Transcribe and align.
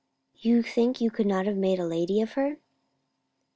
"You 0.39 0.63
think 0.63 0.99
you 0.99 1.11
could 1.11 1.27
not 1.27 1.45
have 1.45 1.55
made 1.57 1.77
a 1.77 1.85
lady 1.85 2.21
of 2.21 2.31
her?" 2.33 2.57